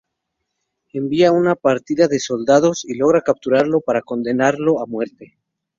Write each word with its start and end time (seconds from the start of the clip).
Envía 0.93 1.31
una 1.31 1.53
partida 1.55 2.07
de 2.07 2.19
soldados 2.19 2.85
y 2.85 2.95
logra 2.95 3.21
capturarlo 3.21 3.81
para 3.81 4.01
condenarlo 4.01 4.81
a 4.81 4.87
muerte. 4.87 5.37